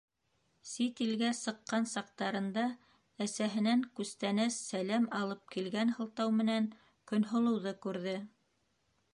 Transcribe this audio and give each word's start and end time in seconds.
Сит 0.67 1.01
илгә 1.05 1.27
сыҡҡан 1.39 1.85
саҡтарында, 1.91 2.63
әсәһенән 3.25 3.85
күстәнәс, 3.99 4.57
сәләм 4.73 5.05
алып 5.21 5.55
килгән 5.57 5.95
һылтау 5.99 6.35
менән, 6.41 6.73
Көнһылыуҙы 7.13 7.79
күрҙе. 7.87 8.17